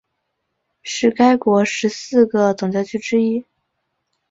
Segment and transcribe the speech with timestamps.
[0.81, 3.45] 是该国十四个总教区之一。